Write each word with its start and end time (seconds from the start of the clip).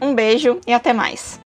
Um 0.01 0.15
beijo 0.15 0.61
e 0.65 0.71
até 0.71 0.93
mais. 0.93 1.41